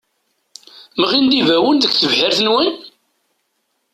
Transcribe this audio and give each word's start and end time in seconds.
Mɣin-d 0.99 1.31
ibawen 1.39 1.77
deg 1.79 1.91
tebḥirt-nwen? 1.93 2.69